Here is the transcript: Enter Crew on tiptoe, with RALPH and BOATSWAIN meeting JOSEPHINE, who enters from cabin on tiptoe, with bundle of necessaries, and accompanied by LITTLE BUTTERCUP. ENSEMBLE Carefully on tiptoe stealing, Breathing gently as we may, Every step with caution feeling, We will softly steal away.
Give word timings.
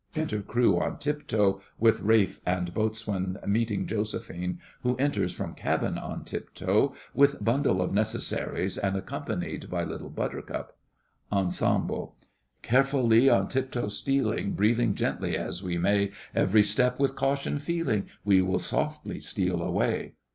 Enter 0.15 0.41
Crew 0.41 0.79
on 0.79 0.97
tiptoe, 0.97 1.61
with 1.77 1.99
RALPH 1.99 2.41
and 2.43 2.73
BOATSWAIN 2.73 3.37
meeting 3.45 3.85
JOSEPHINE, 3.85 4.57
who 4.81 4.95
enters 4.95 5.31
from 5.31 5.53
cabin 5.53 5.99
on 5.99 6.23
tiptoe, 6.23 6.95
with 7.13 7.43
bundle 7.45 7.83
of 7.83 7.93
necessaries, 7.93 8.79
and 8.79 8.97
accompanied 8.97 9.69
by 9.69 9.83
LITTLE 9.83 10.09
BUTTERCUP. 10.09 10.75
ENSEMBLE 11.31 12.15
Carefully 12.63 13.29
on 13.29 13.47
tiptoe 13.47 13.89
stealing, 13.89 14.53
Breathing 14.53 14.95
gently 14.95 15.37
as 15.37 15.61
we 15.61 15.77
may, 15.77 16.09
Every 16.33 16.63
step 16.63 16.99
with 16.99 17.15
caution 17.15 17.59
feeling, 17.59 18.07
We 18.25 18.41
will 18.41 18.57
softly 18.57 19.19
steal 19.19 19.61
away. 19.61 20.15